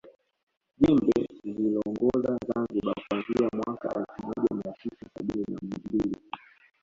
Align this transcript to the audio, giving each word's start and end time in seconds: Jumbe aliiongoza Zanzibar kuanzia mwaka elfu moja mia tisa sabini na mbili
Jumbe 0.79 1.27
aliiongoza 1.47 2.37
Zanzibar 2.47 2.95
kuanzia 3.09 3.49
mwaka 3.53 3.89
elfu 3.99 4.25
moja 4.27 4.47
mia 4.63 4.73
tisa 4.73 5.05
sabini 5.17 5.45
na 5.51 5.59
mbili 5.61 6.15